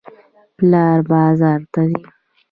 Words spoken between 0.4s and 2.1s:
پلار بازار ته ځي.